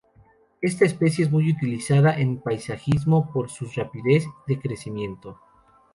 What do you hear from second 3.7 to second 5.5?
rapidez de crecimiento.